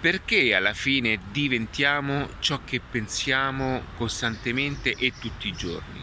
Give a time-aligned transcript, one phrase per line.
[0.00, 6.00] perché alla fine diventiamo ciò che pensiamo costantemente e tutti i giorni.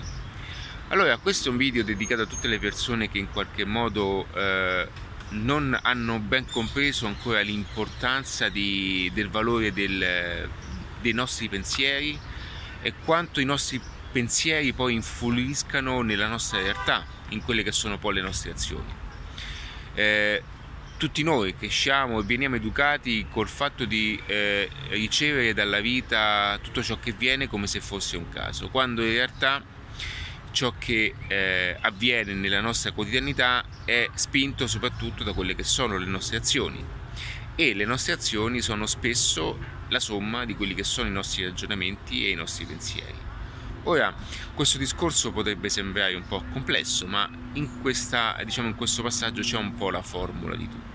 [0.89, 4.87] Allora, questo è un video dedicato a tutte le persone che in qualche modo eh,
[5.29, 10.47] non hanno ben compreso ancora l'importanza di, del valore del,
[11.01, 12.17] dei nostri pensieri
[12.81, 13.81] e quanto i nostri
[14.11, 18.93] pensieri poi influiscano nella nostra realtà, in quelle che sono poi le nostre azioni.
[19.95, 20.43] Eh,
[21.05, 26.97] tutti noi cresciamo e veniamo educati col fatto di eh, ricevere dalla vita tutto ciò
[26.97, 29.63] che viene come se fosse un caso, quando in realtà
[30.49, 36.07] ciò che eh, avviene nella nostra quotidianità è spinto soprattutto da quelle che sono le
[36.07, 36.83] nostre azioni
[37.53, 42.25] e le nostre azioni sono spesso la somma di quelli che sono i nostri ragionamenti
[42.25, 43.13] e i nostri pensieri.
[43.83, 44.11] Ora,
[44.55, 49.57] questo discorso potrebbe sembrare un po' complesso, ma in, questa, diciamo, in questo passaggio c'è
[49.57, 50.94] un po' la formula di tutto.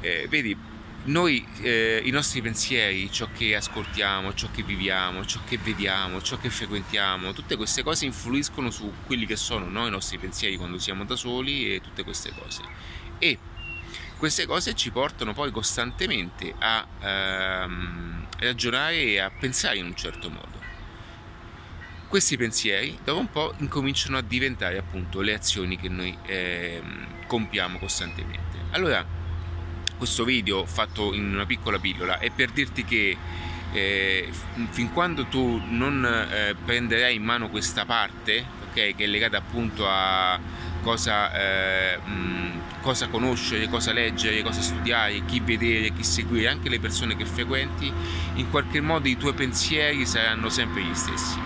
[0.00, 0.56] Eh, vedi,
[1.04, 6.38] noi, eh, i nostri pensieri, ciò che ascoltiamo, ciò che viviamo, ciò che vediamo, ciò
[6.38, 9.86] che frequentiamo, tutte queste cose influiscono su quelli che sono no?
[9.86, 12.62] i nostri pensieri quando siamo da soli e tutte queste cose.
[13.18, 13.38] E
[14.18, 20.28] queste cose ci portano poi costantemente a ehm, ragionare e a pensare in un certo
[20.28, 20.60] modo
[22.10, 26.82] questi pensieri dopo un po' incominciano a diventare appunto le azioni che noi eh,
[27.28, 28.58] compiamo costantemente.
[28.72, 29.06] Allora,
[30.00, 33.14] questo video fatto in una piccola pillola è per dirti che
[33.74, 34.30] eh,
[34.70, 39.86] fin quando tu non eh, prenderai in mano questa parte, okay, che è legata appunto
[39.86, 40.40] a
[40.80, 46.80] cosa, eh, mh, cosa conoscere, cosa leggere, cosa studiare, chi vedere, chi seguire, anche le
[46.80, 47.92] persone che frequenti,
[48.36, 51.38] in qualche modo i tuoi pensieri saranno sempre gli stessi.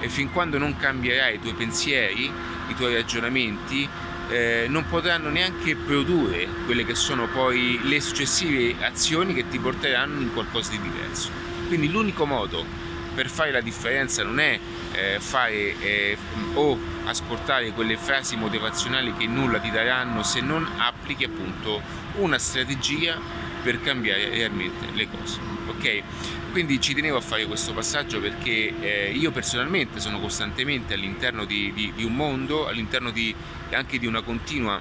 [0.00, 3.88] E fin quando non cambierai i tuoi pensieri, i tuoi ragionamenti,
[4.30, 10.20] eh, non potranno neanche produrre quelle che sono poi le successive azioni che ti porteranno
[10.20, 11.30] in qualcosa di diverso.
[11.66, 12.64] Quindi l'unico modo
[13.14, 14.58] per fare la differenza non è
[14.92, 16.16] eh, fare eh,
[16.54, 21.80] o ascoltare quelle frasi motivazionali che nulla ti daranno se non applichi appunto
[22.16, 23.18] una strategia
[23.62, 25.38] per cambiare realmente le cose.
[25.68, 26.02] Ok?
[26.50, 31.72] Quindi ci tenevo a fare questo passaggio perché eh, io personalmente sono costantemente all'interno di,
[31.72, 33.34] di, di un mondo, all'interno di,
[33.70, 34.80] anche di una continua,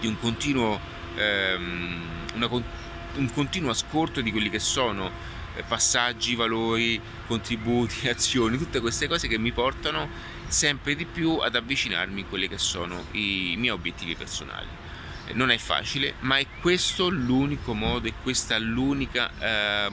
[0.00, 0.80] di un continuo,
[1.14, 2.02] ehm,
[2.34, 5.10] una, un continuo ascolto di quelli che sono
[5.54, 10.08] eh, passaggi, valori, contributi, azioni, tutte queste cose che mi portano
[10.48, 14.86] sempre di più ad avvicinarmi a quelli che sono i miei obiettivi personali
[15.34, 19.88] non è facile, ma è questo l'unico modo, è questa l'unica, eh,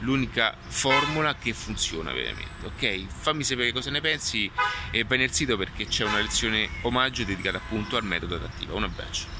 [0.00, 2.66] l'unica formula che funziona veramente.
[2.66, 3.06] Ok?
[3.06, 4.50] Fammi sapere cosa ne pensi
[4.90, 8.76] e vai nel sito perché c'è una lezione omaggio dedicata appunto al metodo adattivo.
[8.76, 9.39] Un abbraccio.